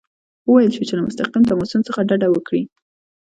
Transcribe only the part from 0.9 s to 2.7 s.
له مستقیم تماسونو څخه ډډه وکړي.